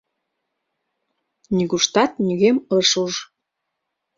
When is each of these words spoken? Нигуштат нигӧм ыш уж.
Нигуштат 1.55 2.11
нигӧм 2.25 2.57
ыш 2.77 2.89
уж. 3.03 3.13